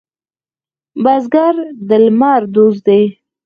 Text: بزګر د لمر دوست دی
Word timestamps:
بزګر 1.03 1.55
د 1.87 1.89
لمر 2.05 2.41
دوست 2.55 2.81
دی 2.87 3.03